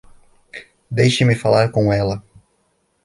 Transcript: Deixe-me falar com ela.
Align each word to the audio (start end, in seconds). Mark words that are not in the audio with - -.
Deixe-me 0.89 1.35
falar 1.35 1.69
com 1.69 1.93
ela. 1.93 2.23